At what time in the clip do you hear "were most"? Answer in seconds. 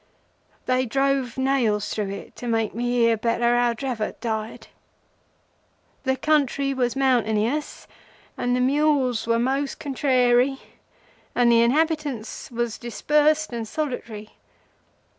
9.27-9.79